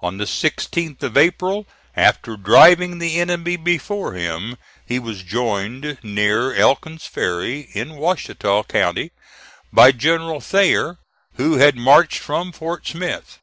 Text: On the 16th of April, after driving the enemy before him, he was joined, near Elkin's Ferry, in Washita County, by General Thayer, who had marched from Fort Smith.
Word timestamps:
On 0.00 0.18
the 0.18 0.24
16th 0.24 1.04
of 1.04 1.16
April, 1.16 1.64
after 1.94 2.36
driving 2.36 2.98
the 2.98 3.20
enemy 3.20 3.54
before 3.54 4.14
him, 4.14 4.56
he 4.84 4.98
was 4.98 5.22
joined, 5.22 5.98
near 6.02 6.52
Elkin's 6.52 7.06
Ferry, 7.06 7.70
in 7.74 7.94
Washita 7.94 8.64
County, 8.66 9.12
by 9.72 9.92
General 9.92 10.40
Thayer, 10.40 10.98
who 11.34 11.58
had 11.58 11.76
marched 11.76 12.18
from 12.18 12.50
Fort 12.50 12.88
Smith. 12.88 13.38